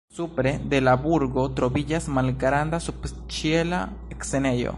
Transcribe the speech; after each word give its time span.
Supre 0.19 0.53
de 0.71 0.79
la 0.85 0.95
burgo 1.03 1.43
troviĝas 1.59 2.07
malgranda 2.17 2.81
subĉiela 2.87 3.85
scenejo. 4.21 4.69